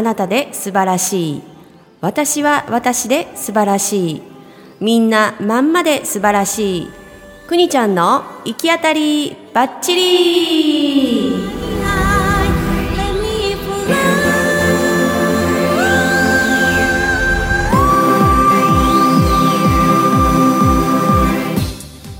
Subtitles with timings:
[0.00, 1.42] あなたで素晴らしい。
[2.00, 4.22] 私は私で素晴らしい。
[4.80, 6.88] みんなまんまで素晴らしい。
[7.46, 11.34] くにちゃんの行き当たりばっちり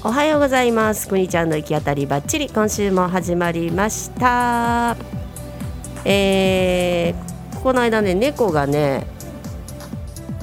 [0.04, 1.08] おはようございます。
[1.08, 4.98] くにちゃんの行き当たりばっちり今週も始まりました。
[6.04, 7.29] えー、
[7.62, 9.06] この間ね猫がね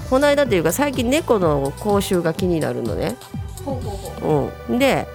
[0.09, 3.15] この間というか最近猫の口臭が気になるのね。
[4.67, 5.05] うん、で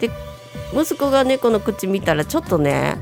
[0.00, 0.10] で
[0.72, 2.96] 息子が猫の口見たらちょっとね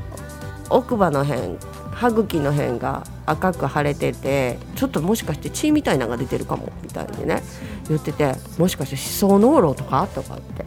[0.69, 1.57] 奥歯の辺
[1.93, 7.43] 歯茎の辺が赤く腫れててちょっともしかして血みたいなのが出てるかもみたいにね
[7.87, 10.65] 言っててもしかして歯槽膿漏とかとかって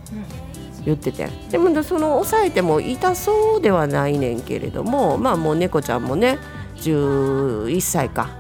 [0.87, 1.29] 言ってて。
[1.51, 6.39] でもその抑えても痛そうではないねんけれどもまあもう猫ちゃんもね
[6.77, 8.31] 11歳か。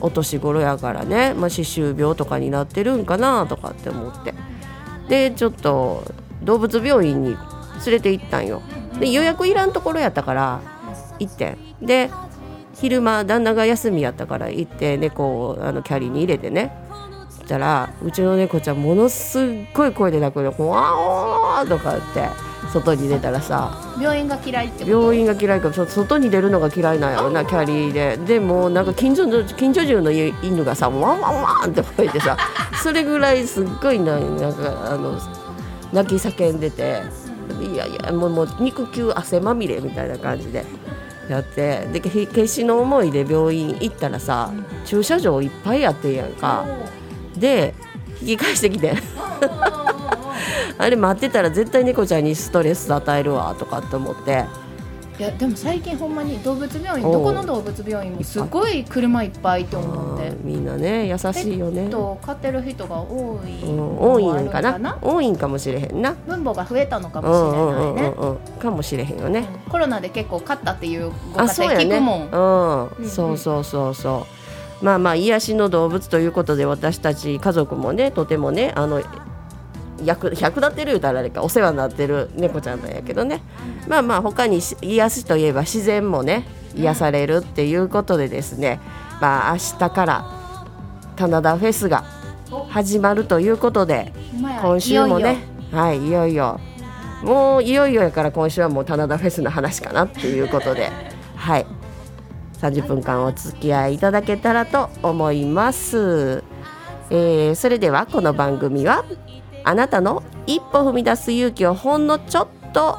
[0.00, 4.34] お年頃やからね、まあ、歯周病とかになってるんかなとかって思って。
[5.08, 6.04] でちょっと
[6.42, 7.38] 動物病院に連
[7.86, 8.62] れて行ったんよ。
[8.98, 10.60] で予約いらんところやったから
[11.18, 12.10] 行ってで
[12.74, 16.72] 昼間旦那が休みやったから行って猫をあのキャリーに入れてね。
[17.30, 22.45] したらうちの猫ちゃんものすっごい声で泣くの「わー!」とか言って。
[22.72, 23.78] 外に出たらさ。
[24.00, 24.90] 病院が嫌いってこと？
[24.90, 28.16] 病院が嫌いからそ外に出るのが嫌いなんやろなキャリーで。
[28.16, 32.36] でもなんか近所の近所中の犬がさワンワンワンって吠えてさ
[32.82, 35.18] それぐらいすっごいななんかあの
[35.92, 37.02] 泣き叫んでて
[37.60, 40.64] いやいやもうもう肉球汗まみれみたいな感じで
[41.28, 44.50] やってでけ決死の思いで病院行ったらさ
[44.84, 46.64] 駐車場いっぱいやってんやんか。
[47.36, 47.74] で
[48.20, 48.94] 引き返してきて
[50.78, 54.44] あれ待ってたら絶対猫ちゃんにストレス与えるわとかって思って。
[55.18, 61.90] いやでも最近ほんまに動物病院どこの動物病院もすごい車いっぱいって思ってみんなね優しいよねペッ。
[61.90, 64.98] トを飼ってる人が多いうん、の多いんかな？
[65.00, 66.12] 多いんかもしれへんな。
[66.26, 69.48] 分母が増えたのかうもしれないねうんうんかもしれへんよね。
[69.64, 71.80] うんコロナで結構飼ったっていうご家庭。
[71.80, 74.26] 聞くもんうん、うんそうそうそうそ
[74.82, 74.84] う。
[74.84, 79.00] まあまあ癒しの動物ということで私たち家族もねとてもねあの
[80.04, 83.42] 役役立ってる言うたらあれかお世話になってる猫ちゃんなんやけどね、
[83.88, 88.80] まあまあ他にし癒しといえば自然もね癒されるっていうことでですね、
[89.20, 90.24] まあ明日から
[91.16, 92.04] 棚田フェスが
[92.68, 94.12] 始まるということで
[94.62, 95.38] 今週もね
[95.72, 96.60] はいいよいよ。
[97.22, 100.90] もういよいよやから今週はもう棚田フェスの話かなっていうことで。
[101.34, 101.66] はい。
[102.60, 106.42] 30分間お付き合いいただけたらと思います、
[107.10, 109.04] えーそれではこの番組は
[109.66, 112.96] あなたの一歩踏み出す勇気をほんのちょっと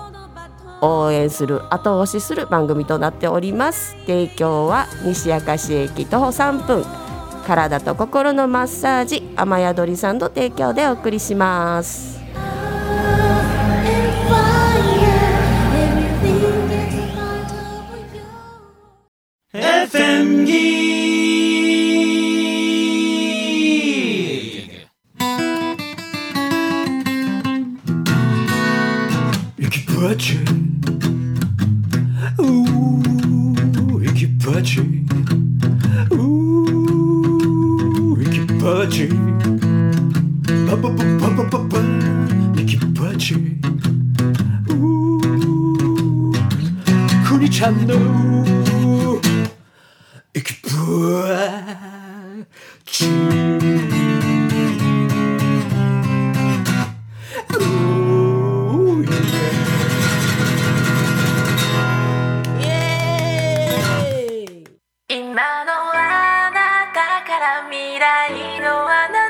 [0.82, 3.96] 応援する後押しする番組となっております。
[4.06, 6.86] 提供は西明石駅徒歩3分。
[7.48, 12.17] 体と心のマッサージ雨宿りさんの提供でお送りします。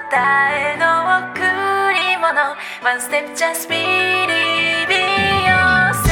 [0.07, 0.85] のあなたへの
[1.31, 1.41] 贈
[1.93, 2.55] り物。
[2.81, 4.87] One step just believe
[5.39, 6.07] yourself.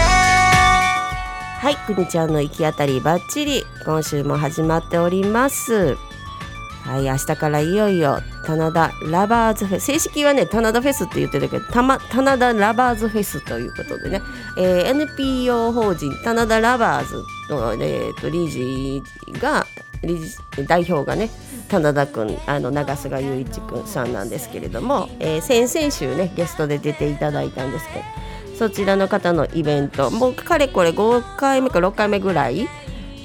[1.61, 5.95] はい、くにちゃんの行き当たりばっちり今週も始まっております。
[6.83, 9.85] はい、明日からいよいよ棚田ラバーズフェス。
[9.85, 14.21] 正式はね棚田フェスって言ってたけどたま棚田ラバーズフェスということでね、
[14.57, 19.01] えー NPO 法人棚田ラバーズの、えー、と理事
[19.39, 19.65] が
[20.67, 21.29] 代表がね
[21.67, 28.05] 棚田くんあの長菅雄一くんさんなんですけれども、えー先々週ねゲストで出ていただいたんですけど
[28.57, 32.67] そちらの方のイベントもうかれこれ5回目か6回目ぐらい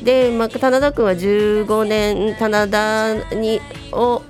[0.03, 3.61] で、まあ、棚田君は15年棚田に
[3.93, 4.23] を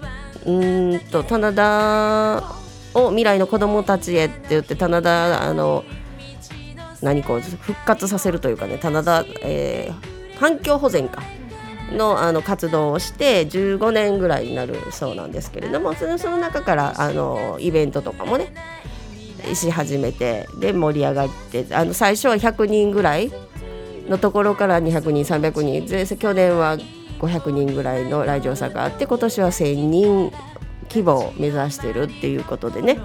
[0.46, 2.42] うんと棚田
[2.94, 5.84] を未来の子どもたちへって言って棚田あの
[7.02, 11.22] 何こう復活させるというかね棚田、えー環境保全か。
[11.92, 18.54] のあの活動をして15年ぐらいになるそうなんですけれどもその中からあのイベントとかもね
[19.54, 23.32] し始めてで盛り上がってあの最初は100人ぐらい
[24.08, 26.78] のところから200人300人去年は
[27.20, 30.32] 500人ぐらいの来場者があって今年は1000人
[30.88, 32.98] 規模を目指してるっていうことでね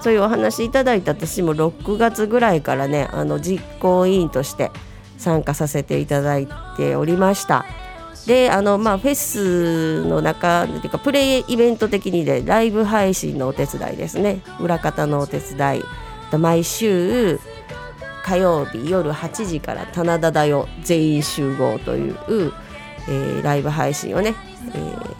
[0.00, 4.70] そういうお話いただいた私も6月ぐらいからねあの実行委員として
[5.16, 7.64] 参加させていただいておりました。
[8.28, 14.42] であのまあフェスの中っていうかプレイイベント的にでライブ配信のお手伝いですね。
[14.60, 15.84] 裏方のお手伝い。
[16.38, 17.40] 毎週
[18.22, 24.34] 火曜日夜8時から「棚田だよ全員集合」という、えーライブ配信をね、
[24.74, 25.16] えー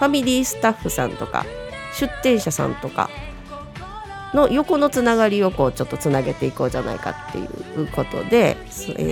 [0.00, 1.46] ファミリースタッフさんとか
[1.94, 3.08] 出店者さんとか
[4.34, 8.56] の横のつながりをこうちょっとつなげていこうじゃないかっていうことで、
[8.96, 9.02] え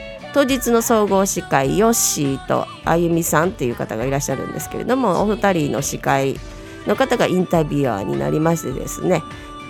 [0.00, 0.03] ー
[0.34, 6.34] 当日の総合司会ヨッシーとあゆみさんっていう方がいらっしゃるんですけれどもお二人の司会
[6.88, 9.22] の方がインタビュアーになりましてですね。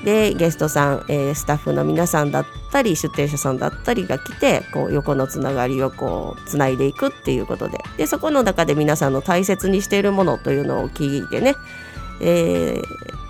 [0.04, 7.78] でゲストさん、えースタッフの皆さんだったり出店者さんだったりが来てこう横のつながりをこうつないでいくっていうことで。
[7.98, 11.54] でそこの中で皆さんの大切にしているものというのを聞いてね、
[12.20, 13.23] えー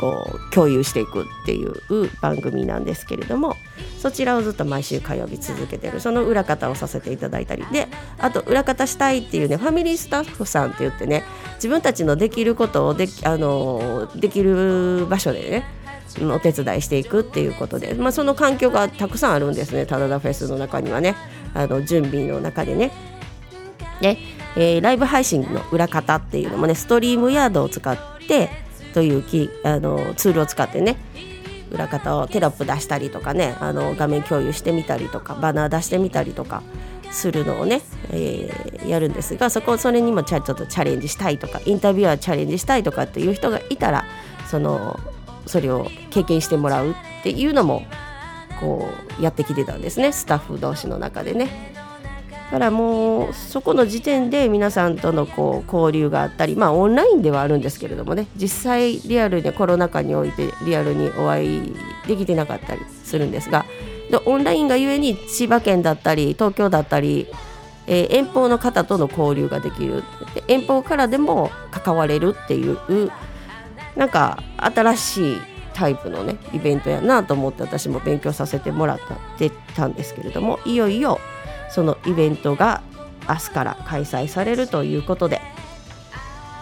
[0.00, 1.74] こう共有していくっていう
[2.22, 3.54] 番組なんですけれども
[3.98, 7.66] そちらをずっと毎週火曜日続けてるその裏方をさせていただいたり。
[7.70, 7.86] で
[8.18, 11.22] あと裏方したいっていうねファミリースタッフさんって言ってね
[11.56, 15.64] 自分たちのできることをできあのできる場所でね
[16.34, 19.84] お手伝いしていくっていうことで、まあ、その環境がたくさんあるんですね。
[19.84, 21.14] 棚田フェスの中にはね。
[21.52, 22.90] あの準備の中でね。
[24.00, 24.16] で、
[24.56, 28.48] えーライブ配信の裏方っていうのもねストリームヤードを使って
[28.92, 30.96] というきあのツールを使ってね
[31.70, 36.62] 裏方をテロップ出したりとかねあの画面共有してみたりとかバナー出してみたりとか
[37.12, 44.04] するのをね、えーやるんですがそこそれにもちゃちょっとチャレンジしたいとかインタビュアーチャレンジしたいとかっていう人がいたら
[44.50, 44.98] その
[45.46, 47.82] それを経験してもらうっていうのも
[48.58, 48.88] こ
[49.18, 51.69] うやってきてたんですねスタッフ同士の中でね。
[52.50, 61.76] だからもうそこの時点で皆さんとのこう交流があったりまあオンラインではあるんですけれどもね実際リアルでコロナ禍においてリアルにお会い
[62.08, 63.64] できてなかったりするんですが
[64.10, 67.28] でオンラインがゆえに千葉県だったり東京だったり、
[67.86, 70.02] えー遠方の方との交流ができる。
[70.34, 72.78] で遠方からでも関われるっていう
[73.96, 75.36] なんか新しい
[75.74, 81.18] タイプのねイベントやなと思って私も勉強させてもらったってたんですけれどもいよいよ
[81.70, 82.82] そのイベントが
[83.28, 85.40] 明日から開催されるということで、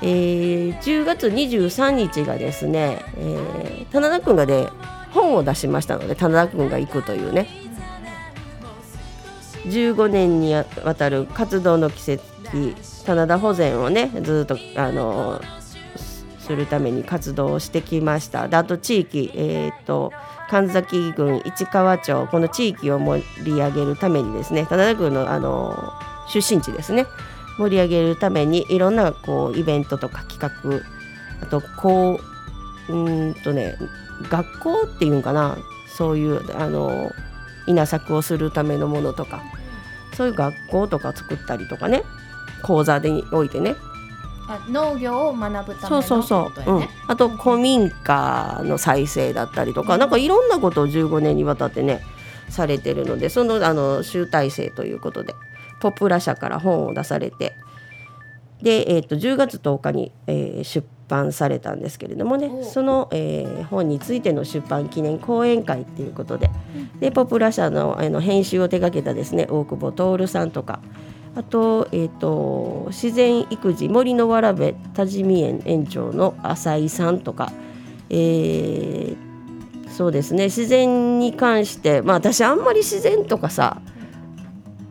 [0.03, 4.69] えー10月23日がですね、えー棚田くんがね
[5.13, 7.49] 本を出しましたので棚田くんが行くというね。
[9.65, 10.65] 15年にわ
[10.97, 12.23] たる活動の奇跡
[13.05, 15.41] 棚田保全をねずっとあの
[16.39, 18.49] するために活動をしてきました。
[18.49, 20.13] であと地域、えー、と
[20.49, 25.93] 神崎郡市川町この地域を盛り上げるためにですね棚田郡のあの
[26.29, 27.07] 出身地ですね
[27.59, 30.83] 盛り上げるためにいろんなこうイベントとか企画
[31.43, 32.21] あとこ
[32.89, 33.77] ううんとね
[34.31, 37.13] 学校っていうんかなそういうあの
[37.67, 39.43] 稲作をするためのものとか
[40.15, 42.03] そういう学校とか作ったりとかね
[42.63, 43.77] 講座でおいてね
[44.69, 46.89] 農業を学ぶためのそうそうそう、うん。
[47.07, 52.01] あと古民家の再生だったりとか、なんかいろんなことを15年にわたってね
[52.51, 55.35] されてるのでそのあの集大成ということで
[55.81, 57.55] ポプラ社から本を出されて
[58.63, 66.51] で、えー、と10月10日に、えー出版されたんですけれどもねおその、えー本についての出版記念講演会っていうことで
[67.01, 70.81] でポプラ社のあの編集を手掛けたですね大久保徹さんとか
[71.39, 77.53] あと,、えー、と自然育児森のわらべ多治見園園長の浅井さんとか、
[78.11, 79.29] えー
[79.99, 83.81] そうですね自然に関してまあ私あんまり自然とかさ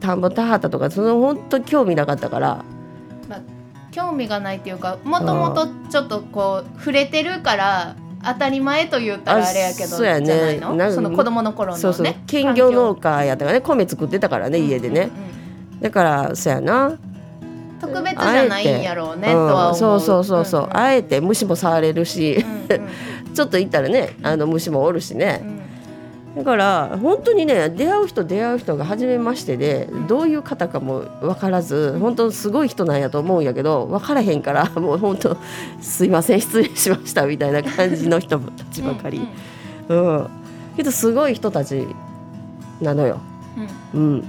[0.01, 2.65] 田んぼ田畑とかその本当興味なかったから。
[3.29, 3.41] まあ、
[3.91, 10.59] 興味がないっていうかもともとちょっとこう触れてるから当たり前と言ったらあれやけどあそうやね。
[10.91, 15.26] その子供の頃のねそうそう兼業農家やったからね米作ってたからね家でね、うんうんうん
[15.81, 16.97] だからそうやな。
[17.79, 20.77] 特別じゃないんやろうねとは思う、そうそうそうそう、んん。
[20.77, 22.89] あえて虫も触れるし、うんうん。
[23.35, 25.43] ちょっと行ったらねあの虫もおるしね、
[26.35, 35.37] だから本当にね出会う人出会う人が初めましてでどういう方かも分からず本当すごい人なんやと思うんやけど分からへんから もう本当
[35.81, 39.27] すいません失礼しましたみたいな感じの人たちばかり。
[39.89, 40.29] うん
[40.77, 41.87] けどすごい人たち
[42.79, 43.19] なのよ。
[43.95, 44.23] うん、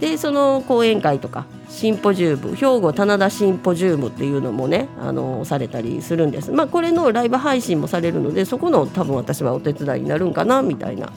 [0.00, 6.52] でその講演会とかシンポジウム兵庫棚田シンポジウムっていうのもねあのされたりするんです。
[6.52, 11.12] まあこれのライブ配信もされるのでそこの多分私はお手伝いになるんかなみたいな、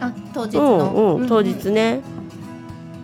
[0.00, 2.02] あ当日うの、んうん、当日ね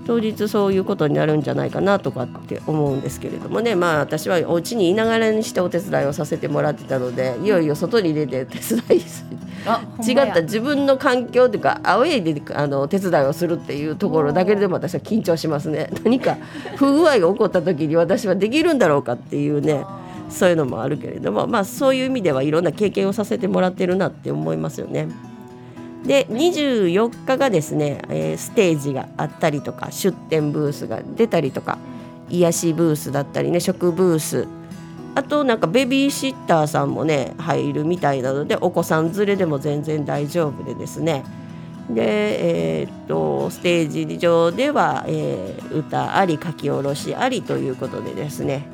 [0.07, 3.75] 当日そういうことになるんじゃないかなとかって思うんですけれどもね。
[3.75, 9.01] まあ私はお家にいながらにしてお手伝いをさせてもらってたのでいよいよ外に出て手伝い
[10.07, 15.89] 違った自分の環境というかアウェイであの手伝いをするっていうところだけでも私は緊張しますね。
[16.05, 16.37] 何か
[16.77, 19.85] 不具合が起こった時に私はできるんだろうかっていうね
[20.29, 25.09] そういうのもあるけれどもまあそういう意味ではいろんな経験をさせてもらってるなって思いますよね。
[26.05, 31.79] で24日がですね、えーステージがあったりとか出店ブースが出たりとか
[32.29, 34.47] 癒しブースだったりね食ブース
[35.15, 41.25] あとなんかベビーシッターさんもね入るみたいなのでお子さん連れでも全然大丈夫でですね。
[41.89, 48.67] で、えーっとステージ上では、えー歌あり書き下ろしありということでですね、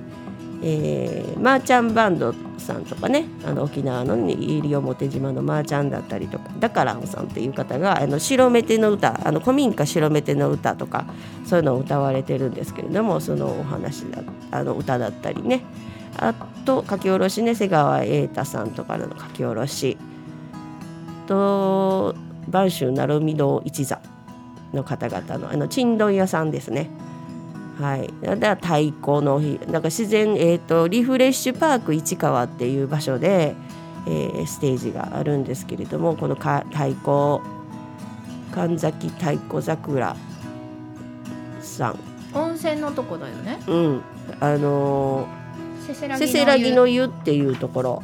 [0.62, 11.07] えーマーチャンバンドさんとかねあの沖縄の西表島のマーチャンだったりとかだからんさんっていう方があの白目手の歌あの古民家白目手の歌とか
[11.47, 15.62] そういうのを歌われてるんですけれどもそのお話だあの歌だったりね
[16.19, 19.97] あと書き下ろしね瀬川瑛太さんとかの書き下ろし
[21.26, 22.14] と
[22.50, 24.00] 播州鳴海堂一座
[24.75, 26.90] の方々のあの珍問屋さんですね。
[27.80, 33.54] はい、だから太鼓の日なんか自然、えー、とリフレッシュパーク市川っていう場所で、
[34.06, 37.40] えーステージがあるんですけれどもこのか太鼓
[38.52, 40.16] 神崎太鼓桜
[41.60, 41.99] さん、
[42.34, 43.60] 温泉のとこだよね。
[43.66, 44.02] うん、
[44.40, 45.26] あの
[45.87, 48.02] せせらーせせらぎの湯湯っていうところ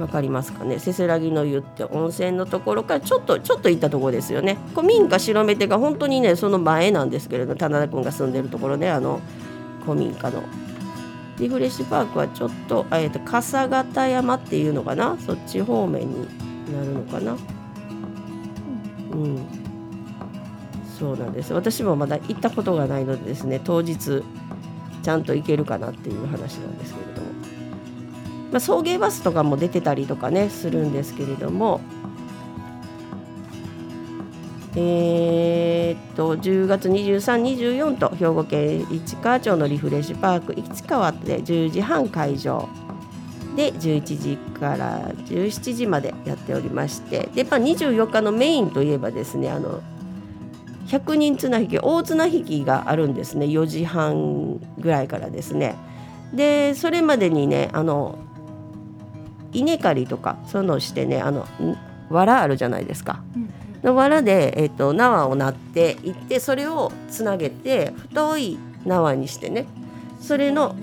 [0.00, 0.78] わかりますかね？
[0.78, 4.58] せせらぎの湯って温泉のところからちょっとちょっと行ったところですよね。
[4.74, 9.20] 古民家白目手が本当にねその前なんですけれど棚田君が住んでるところねあの
[9.84, 10.42] 古民家の。
[11.38, 15.16] リフレッシュパークはちょっと,、えー、と笠形山っていうのかな？
[15.18, 16.26] そっち方面に
[16.70, 17.32] なるのかな？
[19.12, 19.38] うん。
[20.98, 21.54] そうなんです。
[21.54, 24.22] 私もまだ行ったことがないのでですね当日
[25.02, 27.29] ちゃんと行けるかなっていう話なんですけれども、
[28.50, 31.80] まあ、送迎バスとかも出てたりとかねするんですけれども。
[34.76, 42.68] えーっと10月23、24と兵庫県市川町のリフレッシュパーク市川で10時半会場。
[43.56, 47.28] で11時から17時までやっておりまして。
[47.34, 49.82] で、まあ、24日のメインといえばですねあの
[50.86, 53.46] 100人綱引き大綱引きがあるんですね。
[53.46, 55.74] 4時半ぐらいからですね。
[56.32, 58.18] でそれまでにねあの
[59.52, 61.46] 稲刈りとかそういうのをしてねあのん
[62.10, 63.22] 藁あるじゃないですか。
[63.82, 69.66] の藁で、えっと縄をなっていってそれをつなげて太い縄にしてね
[70.20, 70.76] それの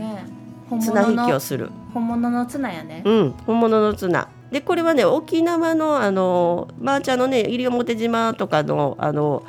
[0.82, 1.70] 綱引きをする。
[1.94, 3.02] 本物の綱やね。
[3.06, 4.28] うん、本物の綱。
[4.52, 9.44] でこれはね沖縄のあのまーちゃんのね西表島とかのあの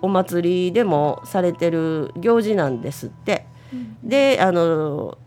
[0.00, 3.46] お祭りでもされてる行事なんですって。
[4.02, 5.18] であの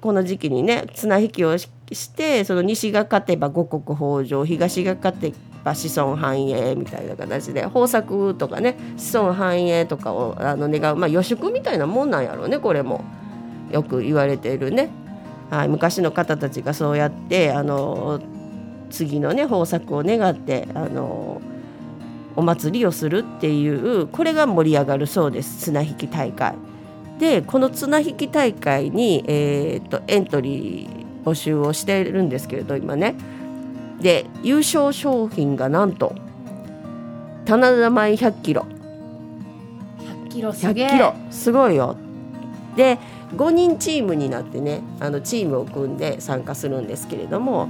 [0.00, 1.68] この時期にね綱引きをし
[2.14, 5.32] てその西が勝てば五穀豊穣東が勝て
[5.62, 13.04] ば子孫繁栄みたいな形で豊作とかね子孫繁栄とかをあの願う、まあ、予祝みたいなもんなんやろうねこれも
[13.70, 14.90] よく言われているね。
[15.50, 18.20] はい、昔の方たちがそうやってあの
[18.90, 21.40] 次のね豊作を願ってあの
[22.36, 26.54] お祭りをするっていうこれが盛り上がるそうです綱引き大会。
[27.18, 33.14] でこの綱引き大会に、えー、とエントリー募集をしているんですけれど今ね。
[34.00, 36.14] で優勝商品がなんと
[37.44, 38.66] 棚田米100キロ。
[40.26, 40.88] 100キロす100げえ。
[40.90, 41.14] キロ。
[41.30, 41.96] すごいよ。
[42.76, 42.98] で
[43.36, 47.68] 5人チームになってねあのチームを組んで参加するんですけれども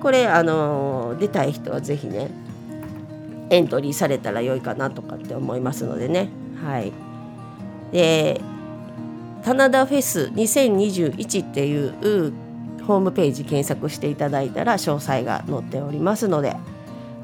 [0.00, 2.30] これあの出たい人はぜひね
[3.50, 6.28] エントリーされたら良いかなとかって思いますのでね。
[6.62, 6.92] はい。
[7.92, 8.40] で
[9.48, 11.94] 棚田フェス2021っていう
[12.84, 16.54] ホームページ検索していただいたら詳細が載っておりますので、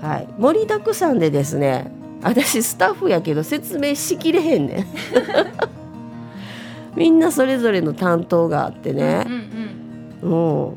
[0.00, 4.86] はい、盛りだくさんでですね私スタッフやけど説明しきれへんねん。
[6.96, 9.26] みんなそれぞれの担当があってね。
[10.22, 10.74] うんうん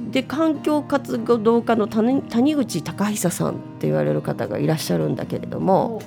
[0.00, 0.10] うん。
[0.10, 6.00] で環境活動家の谷谷口隆久さんって言われる方がいらっしゃるんだけれども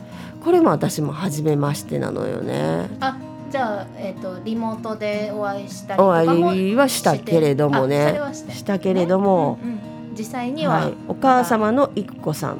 [0.43, 2.89] これも私も初めましてなのよね。
[2.99, 3.17] あ
[3.49, 8.19] じゃあ、えっとリモートでお会いしたりとお会いはしたけれどもね。
[8.33, 12.55] したけれども、うんうん実際には、はい、お母様の育子さ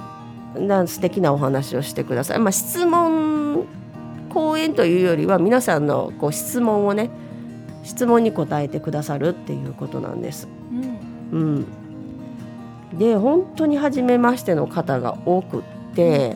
[0.55, 3.65] んが素敵なお話をしてください、まあ、質問
[4.29, 7.09] 講演というよりは皆さんのこう質問をね
[7.83, 10.47] 質問に答えてくださるっていうことなんです。
[11.31, 11.65] うん。
[12.91, 15.63] うん、で本当に初めましての方が多くっ
[15.95, 16.35] て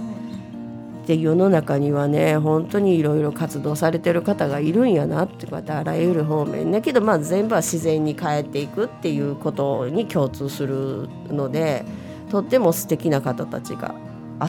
[1.08, 11.84] で世の中にはね本当にいろいろ活動されてる方がいるんやなってこうやってあらゆる方面だけどまあ全部は自然に変えていくっていうことに共通するので
[12.29, 13.96] とっても素敵な方たちが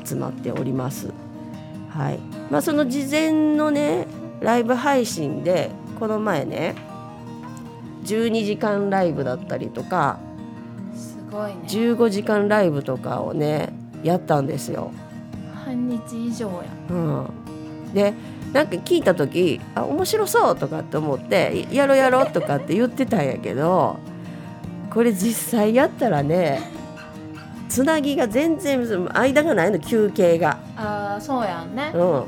[0.05, 1.13] 集まっております。
[1.89, 2.19] はい
[2.51, 4.07] まあ、その事前のね
[4.41, 6.75] ライブ配信でこの前ね
[8.05, 10.19] 12時間ライブだったりとか
[10.95, 14.93] すごいね15時間ライブとかをねやったんですよ。
[15.65, 16.55] 半日以上や。
[16.91, 18.15] うん、で
[18.53, 23.99] なんか聞いた時あ面白そうとかって思ってやろうやろうとかって言ってたんやけど
[24.91, 26.61] これ実際やったらね
[27.69, 30.59] つなぎが全然間がないの休憩が。
[30.77, 31.91] あーそうやんね。
[31.95, 32.25] うん。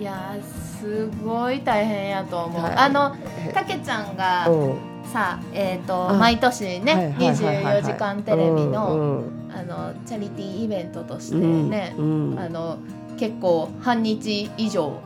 [0.00, 0.42] いやー
[0.80, 2.74] すごい大変やと思う、はい。
[2.74, 3.14] あの
[3.54, 7.82] たけちゃんがうんさえっ、とあ毎年ね、はいはいはいはい。
[7.82, 12.78] 24時間テレビの,、あのチャリティーイベントとしてね、うんあの
[13.18, 14.98] 結構半日以上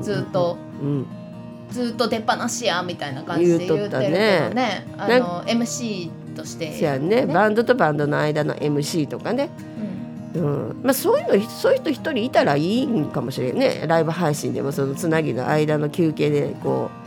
[0.00, 1.06] ずっと、うん。
[1.70, 4.86] ずっと出っ放しやみたいな感じで言ってるけどねね。
[4.98, 7.26] あの MC としてやね。
[7.26, 9.50] バンドとバンドの間の MC とかね、
[10.34, 10.80] うん。
[10.82, 13.84] まあ、そういうのそういう人一人いたらいいんかもしれんね。
[13.86, 16.99] ライブ配信でもそのつなぎの間の休憩でこうあー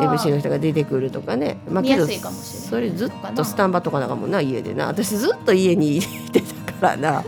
[0.00, 2.68] MC の人が出てくるとかね、まあ、見やすいかもしれない。
[2.68, 4.86] それずっとスタンバとかなんかもんな家でな。
[4.86, 7.24] 私ずっと家にいてたからな。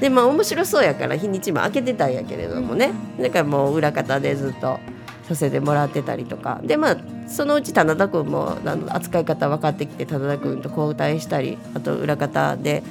[0.00, 2.92] でまあ面白そうやから日にちも開けてたんやけれどもね。
[3.20, 4.78] だからもう裏方でずっと
[5.24, 6.60] させてもらってたりとか。
[6.62, 6.96] でまあ
[7.28, 12.82] そのうち棚田君もあの扱い方分かってきて棚田君と交代したりあと裏方で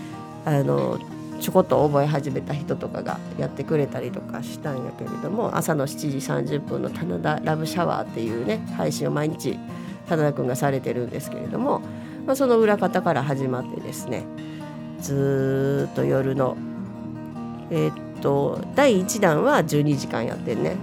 [0.45, 0.97] あの
[1.39, 9.57] ちょこっと覚え始めた人とかがやってくれたりとかしたんやけれども朝の7時30分の棚田ラブシャワーっていうね配信を毎日
[10.07, 11.79] 棚田君がされてるんですけれども、
[12.25, 14.25] まあ、その裏方から始まってですね
[14.99, 16.57] ずっと夜の
[17.71, 20.75] えーっと第1弾は12時間やってんね。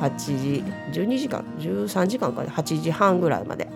[0.00, 3.68] 8時12時間？13時間か8時半ぐらいまで。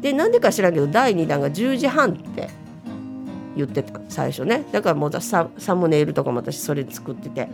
[0.00, 2.50] でなんでか知らんけど第2弾が10時半って
[3.56, 4.64] 言ってた最初ね。
[4.72, 7.48] だからもうササムネイルとかも私それ作ってて。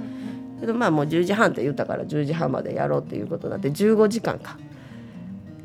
[0.60, 4.56] けどまあもう10時半って言ったから10時半までやろうっていうことになって15時間か。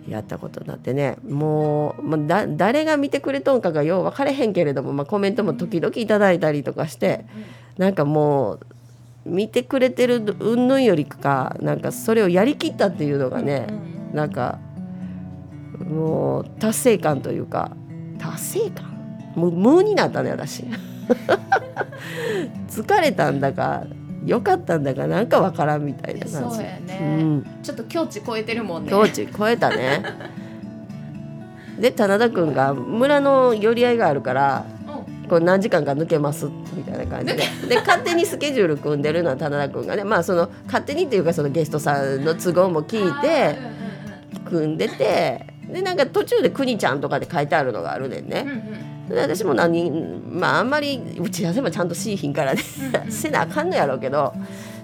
[0.08, 1.18] やったことになってね。
[1.28, 7.26] もう、まあ、だ誰が見てくれとんかがよう分かれへんけれども、まあ、コメントも時々いただいたりとかして
[7.78, 8.60] なんかもう
[9.26, 13.68] 見てくれてる云々よりかなんかそれをやりきったっていうのがね
[14.14, 14.60] なんか
[15.80, 17.72] もう達成感というか。
[18.20, 18.93] 達成感？
[19.36, 20.66] もう無になったね私。
[22.70, 23.84] 疲れたんだか
[24.26, 26.56] 良かったんだかなんかわからんみたいな感じ。
[26.56, 27.00] そうやね。
[27.02, 28.90] うん、ちょっと境地超えてるもんね。
[28.90, 30.04] 境地超えたね。
[31.80, 34.66] で棚田君が村の寄り合いがあるから
[35.28, 37.44] こう何時間か抜けますみたいな感じで。
[37.68, 40.04] で勝手にスケジュール組んでるのは棚田君がね。
[40.04, 43.58] まあその勝手にっていうかそのゲストさんの都合も聞いて
[44.46, 45.54] 組んでて。
[45.74, 48.46] でなんか途中で「くにちゃん」とかで書いてあるのがあるねんね。
[48.46, 49.92] で私も何
[50.30, 52.62] まああんまり打ち合わせもちゃんとしいひんからね
[53.10, 54.34] せなあかんのやろうけど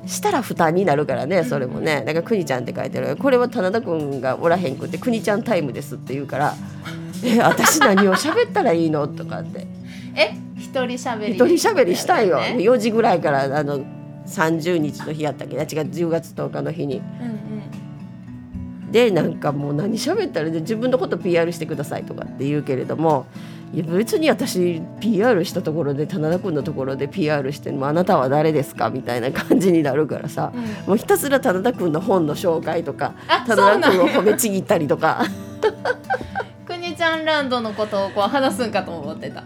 [0.05, 2.03] したら負担になるからねそれもね。
[2.05, 3.15] だから「くにちゃん」って書いてる。
[3.15, 6.55] これは棚田君がおらへんくって「くにちゃんタイムです」って言うから
[7.23, 9.67] 「え私何を喋ったらいいの?」とかって。
[10.15, 11.33] え一人喋り。
[11.33, 12.37] 一人喋りしたいよ。
[12.39, 12.57] ね。
[12.59, 13.79] 4時ぐらいからあの
[14.25, 15.55] 30日の日やったっけ？
[15.55, 16.97] 違う10月10日の日に。
[16.97, 16.99] う
[17.35, 17.39] ん
[18.91, 23.27] でなんかもう何喋ったらで自分のこと PR してくださいとかって言うけれども
[23.71, 28.89] いや別に私 PR したところで棚田君のところで PR してもあなたは誰ですか？
[28.89, 30.51] みたいな感じになるからさ、
[30.87, 35.23] もうひたすら棚田君の本の紹介とかあ棚田君を褒めちぎったりとか。
[36.65, 39.43] くにちゃんランドのことをこう話すんかと思ってた。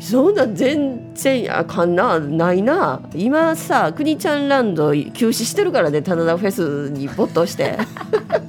[0.00, 3.00] そんな全然あかんなないな。
[3.14, 7.76] 今さくにちゃんランド休止してるからね棚田フェスに没頭して。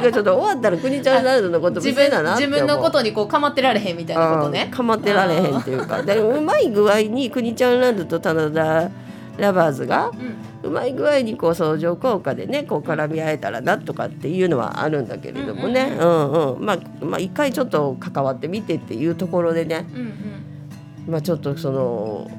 [0.00, 4.64] だからちょっと終わったらくにちゃんランドのこと自分自分のことにこう構ってられへんみたいなことね。
[4.70, 6.02] うんかまってられへんっていうか。
[6.02, 8.90] でうまい具合にくにちゃんランドと棚田ラ
[9.38, 10.50] ラバーズがうん。
[10.62, 21.12] うまい具合にこう相乗効果でねこう絡み合えたらなとかっていうのはあるんだけれどもね、うんうんまあまあ一回ちょっと関わってみてっていうところでね、うんうん。
[21.12, 22.30] まあ、ちょっとその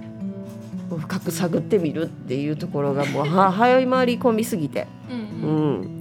[0.97, 6.00] 深く探ってみるっていうところがもうは早い回り込みすぎて、うんううん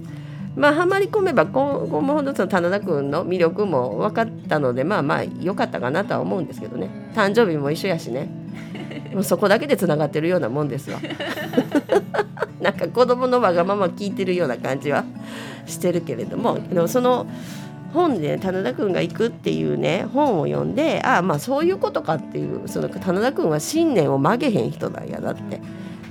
[0.55, 6.89] まあはまり込めば今後もほんとその棚田君の魅力も分かったのでまあまあ良かったかなとは思うんですけどね。
[7.13, 8.29] 誕生日も一緒やしね。
[9.13, 10.99] もうそこだけでつながってるようなもんですわ。
[12.59, 15.03] なんか子供のわがまま聞いてるような感じは
[15.65, 17.25] してるけれどもでもその
[17.91, 25.59] 本で棚田君が行くっていうね本を読んでああまあそういうことかっていうその棚田君は信念を曲げへん人なんやなって。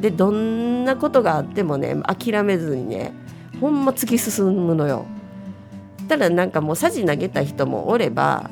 [0.01, 3.13] でどんなことがあってもね諦めずにね
[3.61, 5.07] ほんま突き進むのよ。
[6.09, 8.51] ただなんかもうさじ投げた人もおれば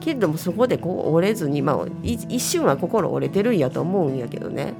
[0.00, 4.74] けれどもそこでこう折れずに、まあ、一瞬は心折れてるんやと思うんやけどね。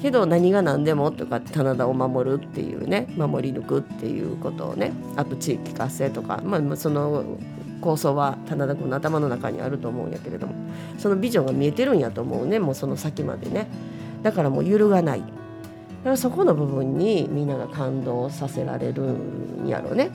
[0.00, 7.24] けど何が何でもとか棚田を守るっていうね守り抜くっていうことをねあと地域活性とか、まあ、その
[7.80, 10.54] 構想は棚田君の頭の中にあると思うんやけれども
[10.98, 13.66] そのビジョンが見えてるんやと思うねもうその先までね。
[14.22, 15.22] だからもう揺るがない。
[16.04, 20.10] からそこの部分にみんなが感動させられるんやろうね。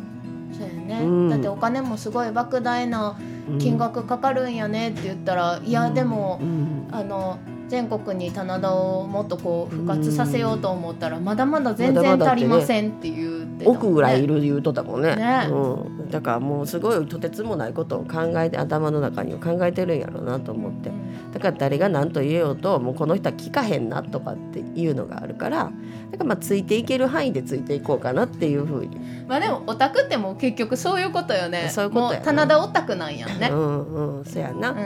[0.53, 1.29] そうやね、うん。
[1.29, 3.17] だってお金もすごい莫大な
[3.49, 6.87] うん金額かかるんやねって言ったら、いやでもう、ん。
[6.91, 13.65] あの全国に棚田をもっとこう復活させようと思ったら、まだまだ全然足りませんっていうね。
[13.65, 15.15] 億ぐらいいる言うとったもんね。
[15.15, 15.47] ね。
[15.49, 20.91] うん、だからもうすごいとてつもないことを考えて頭の中には考えてるんやろうなと思って。
[21.31, 25.71] だから誰が何と言えようともうこの人は聞かへんなとかっていうのがあるから。
[26.11, 31.69] だからまあついていける範囲でついていこうかなっていうふうに、まあでもオタクってもう結局そういうことよね。
[31.69, 32.15] そういうことやな。
[32.15, 34.25] もう棚田オタクなんやね、うんうん。
[34.25, 34.75] そやな、うん。
[34.75, 34.83] で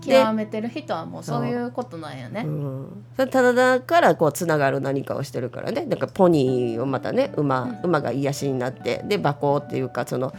[0.00, 10.32] 極めてる人はもうそういうことなんやねうん、それ棚田からこうつながる何かをしてるからねだからポニーをまたね馬馬が癒しになってで馬行っていうかその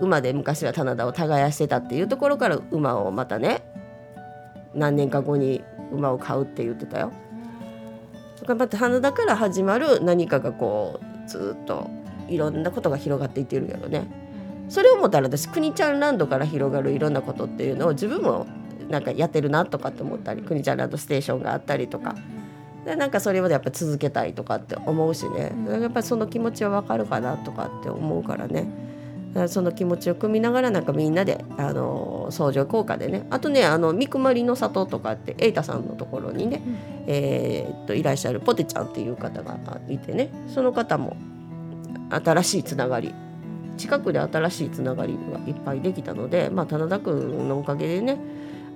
[0.00, 3.62] 馬で昔は棚田を耕してたっていうところから馬をまたね
[4.74, 7.12] 何年か後に馬を買うって言ってたよ。
[8.40, 11.88] だからまた棚田から始まる何かがこうずっと
[12.28, 14.06] いろんなことが広がっていってるやろね。
[14.68, 18.46] それを思ったら私国ちゃんランドから広がるいろんなことっていうのを自分も
[18.92, 22.14] なんかやってるなとかって思ったり国ちゃんランドステーションがあったりとか。
[22.84, 25.52] でなんかそれをやっぱ続けたいとかって思うしね。
[25.80, 28.68] やっぱりその気持ちはわかるかなとかって思うからね。
[29.46, 33.26] その気持ちを組みながらなんかみんなであの相乗効果でね。
[33.30, 36.60] あとねあの三くりの里とかって瑛太さんのところにね、
[37.06, 39.56] えーっといらっしゃるポテちゃんっていう方が
[39.88, 40.28] いてね。
[40.48, 41.16] その方も
[42.10, 43.14] 新しいつながり。
[43.78, 48.18] 近くで新しいつながりがいっぱいできたので、まあ、棚田君のおかげでね、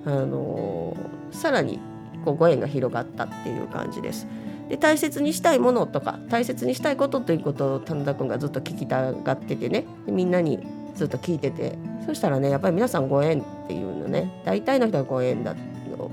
[0.05, 0.95] あの
[1.31, 1.79] さらに
[2.23, 4.27] こうご縁が広がったっていう感じです。
[4.69, 9.85] で大切にしたいものとか大切にしたいことということを棚田君がずっと聞きたがっててね。
[10.07, 10.59] みんなに
[10.95, 16.11] ずっと聞いててそしたらねやっぱり皆さんご縁っていうのね大体の人がご縁だの。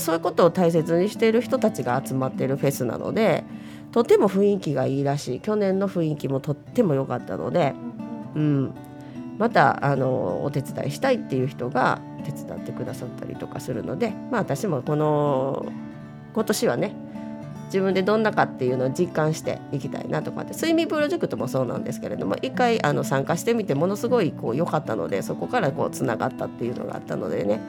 [0.00, 3.44] そういうことを大切にしている人たちが集まってるフェスなので
[3.92, 5.40] とても雰囲気がいいらしい。
[5.40, 7.74] 去年の雰囲気もとっても良かったので、
[8.34, 8.74] うん、
[9.38, 15.66] またあのお手伝いしたいっていう人が手伝ってくださったりとかするので、まあ、私もこの
[16.34, 16.94] 今年はね
[17.66, 27.60] 自分でどんなかっていうのを実感していきたいなとかって睡眠プロジェクトもそうなんですけれども一回あの参加してみてものすごいこう良かったのでそこからこうつながったっていうのがあったのでね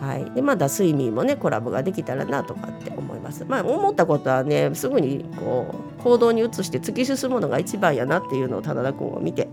[0.00, 3.44] はい、でまだ睡眠もねコラボができたらなとかって思います。
[3.46, 9.46] まあ思ったことはねすぐにこう行動に移して突き進むのが一番やなっていうのを棚田君を見て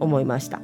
[0.00, 0.60] 思いました。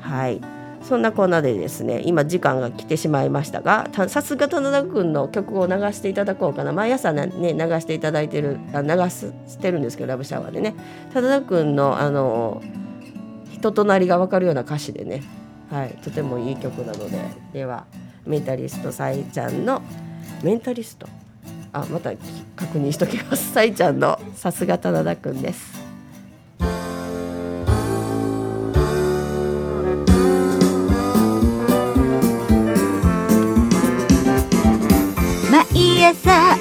[0.00, 0.40] はい。
[0.82, 6.72] そんなこんなでですね今時間が来てしまいましたがさすが棚田君の曲を流していただこうかな。
[6.72, 10.74] 毎朝ね流していただいてるあ流してるんですけどラブシャワーでね。
[11.12, 12.62] 棚田君のあの
[13.52, 15.24] 人となりが分かるような歌詞でね、
[15.70, 17.18] はい、とてもいい曲なので。
[17.52, 17.86] では
[18.24, 19.82] メンタリストさいちゃんの
[20.42, 21.08] メンタリスト？
[21.72, 22.10] あまた
[22.54, 23.52] 確認しときます。
[23.52, 25.84] さいちゃんのさすが棚田くんです。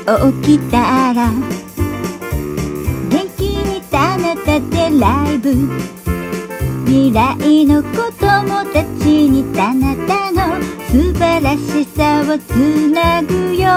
[0.06, 1.32] 起きたら
[3.10, 5.52] 元気に棚田でライブ
[6.86, 12.52] 未来の子供たちに棚田の素晴らしさをつ
[12.92, 13.68] なぐよ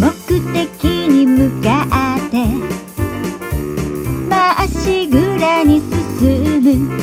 [0.00, 0.10] 目
[0.54, 1.84] 的に向か
[2.16, 2.46] って
[4.28, 5.80] まっしぐらに
[6.18, 7.00] 進む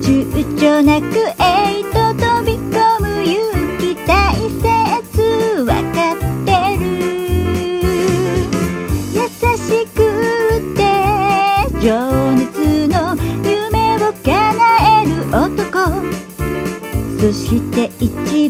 [0.00, 1.37] 躊躇なく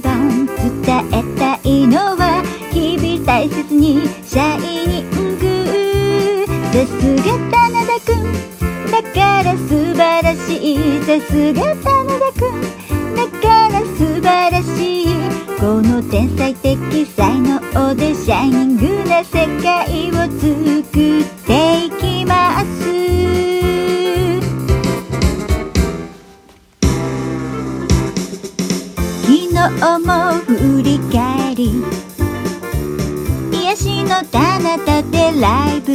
[0.01, 0.55] 番伝
[1.13, 5.47] えたいのは日々大切にシャイニング
[6.73, 8.17] さすが棚田くん
[8.91, 10.77] だから素晴らしい。
[11.03, 12.53] さすが棚田くん
[13.17, 15.07] だから素晴らしい。
[15.59, 21.38] この天才的才能でシャイニングな世界を作って。
[34.39, 35.93] しの棚田でライブ。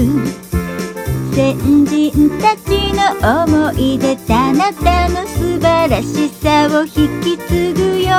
[1.33, 2.99] 先人たちの
[3.43, 8.09] 思い出棚田の素晴らしさを引き継ぐよ。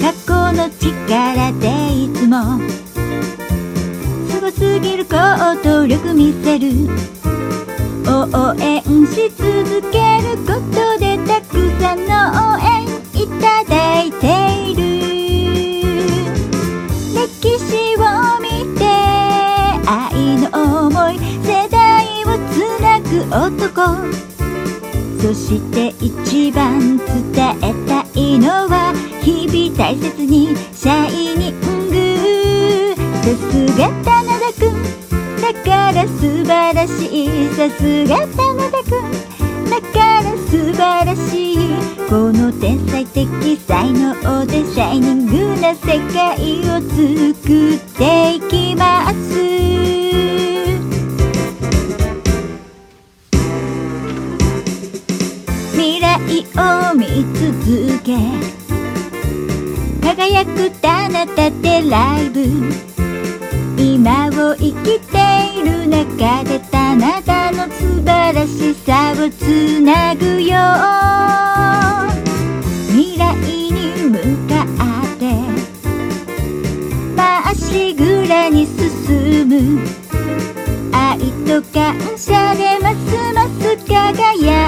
[0.00, 2.58] 過去の力でいつも
[4.28, 5.14] すごすぎる行
[5.62, 6.88] 動力見せる。
[8.06, 9.46] 応援し続
[9.92, 12.12] けることでたくさんの
[12.54, 12.84] 応援
[13.22, 14.59] いただいている。
[23.80, 24.12] 男
[25.22, 27.06] そして一番伝
[27.62, 32.94] えたいのは日々大切にシャイニング。
[33.22, 34.76] さすが棚田くん
[35.40, 36.90] だから素晴らし
[37.24, 39.08] いさすが棚田くん。
[39.70, 41.56] だから素晴らしい
[42.08, 43.26] この天才的
[43.66, 49.69] 才能でシャイニングな世界を作っていきます。
[57.60, 58.16] 見続け。
[60.00, 62.44] 輝く棚田でライブ。
[63.76, 65.16] 今を生きて
[65.58, 70.56] いる中で棚田の素晴らしさをつなぐよ。
[72.88, 73.72] 未来に
[74.10, 74.18] 向
[74.48, 74.66] かっ
[75.18, 75.24] て。
[77.16, 79.80] まっしぐらに進む。
[80.92, 84.59] 愛と感謝でますます輝き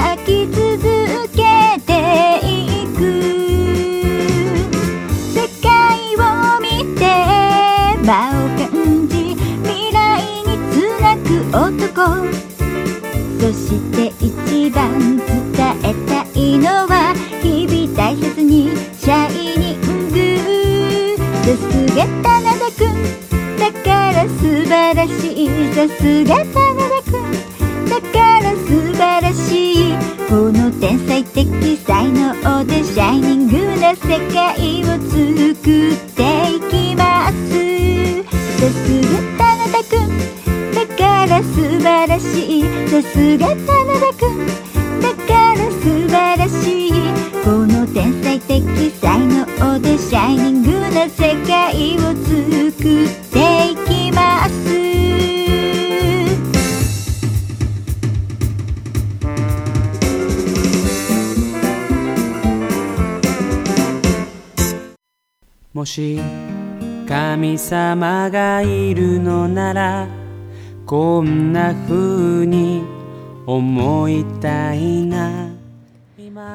[21.87, 22.93] が棚田くん。
[23.59, 25.11] だから素晴らし
[25.45, 26.55] いさすが棚
[26.89, 27.21] 田くん。
[27.89, 29.95] だから素晴らしい
[30.29, 31.47] この天才的
[31.87, 36.21] 才能でシャイニングな世界を作って
[36.57, 37.43] いきます。
[38.59, 40.09] さすが棚田くん。
[40.75, 43.61] だから素晴らしいさすが棚
[44.01, 44.33] 田くん。
[45.01, 46.82] だから素晴らしい
[47.45, 48.63] この天才的
[49.01, 54.53] 才能でシャイニングな世界を作っていきます。
[65.73, 66.21] もし
[67.09, 70.07] 神様がいるのなら
[70.87, 72.85] こんな風に
[73.47, 75.42] 思いたいな。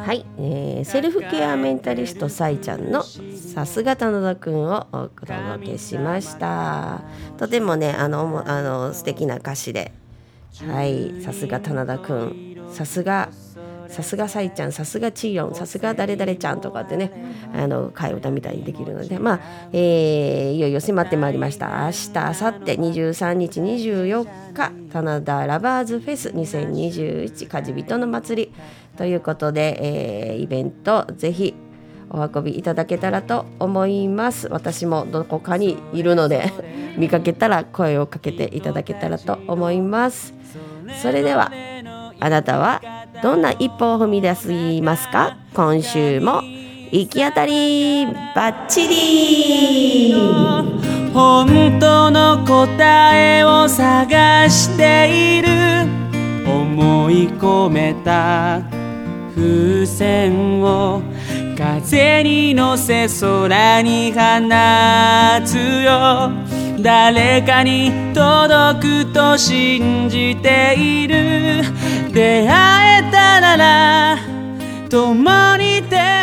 [0.07, 7.01] はい、えーセルフケアメンタリストさいちゃんのさすが棚田くんをお届けしました。
[7.37, 9.91] とてもねあのあの素敵な歌詞で。
[10.65, 12.57] はいさすが棚田くん。
[12.71, 13.27] さすが
[13.89, 17.11] さすがさいちゃんさすがちよんさすが誰々ちゃんとかってね
[17.53, 19.39] あの替え歌みたいにできるのでまあ、
[19.71, 21.85] えーいよいよ迫ってまいりました。
[21.85, 22.33] 明日明後
[22.65, 28.53] 日23日24日棚田ラバーズフェス2021かじびとの祭り。
[28.97, 31.53] ということで、えーイベントぜひ
[32.09, 34.47] お運びいただけたらと思います。
[34.49, 36.51] 私もどこかにいるので
[36.97, 40.33] 見かけたら声をかけていただけたらと思います。
[41.01, 41.51] それでは。
[42.19, 42.81] あなたは
[43.21, 45.37] どんな一歩を踏み出しますか？
[45.53, 46.41] 今週も
[46.91, 50.13] 行き当たりバッチリ。
[51.13, 55.47] 本当の答えを探している。
[56.47, 58.61] 思い込めた
[59.35, 61.01] 風船を
[61.57, 64.17] 風に乗せ空に放
[65.45, 66.31] つよ。
[66.79, 71.63] 誰かに届くと信じている。
[72.13, 74.17] 出会えたなら
[74.89, 76.16] 共に手